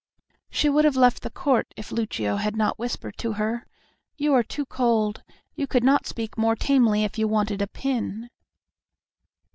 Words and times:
She 0.49 0.67
would 0.67 0.83
have 0.83 0.95
left 0.95 1.21
the 1.21 1.29
court 1.29 1.75
if 1.77 1.91
Lucio 1.91 2.37
had 2.37 2.55
not 2.57 2.79
whispered 2.79 3.19
to 3.19 3.33
her, 3.33 3.67
"You 4.17 4.33
are 4.33 4.41
too 4.41 4.65
cold; 4.65 5.21
you 5.53 5.67
could 5.67 5.83
not 5.83 6.07
speak 6.07 6.39
more 6.39 6.55
tamely 6.55 7.03
if 7.03 7.19
you 7.19 7.27
wanted 7.27 7.61
a 7.61 7.67
pin." 7.67 8.31